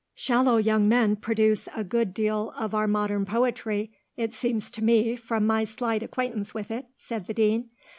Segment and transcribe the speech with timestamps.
[0.15, 5.15] "Shallow young men produce a good deal of our modern poetry, it seems to me
[5.15, 7.69] from my slight acquaintance with it," said the Dean.